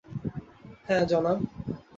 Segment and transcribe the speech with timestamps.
[0.87, 1.37] হ্যাঁ, জনাব।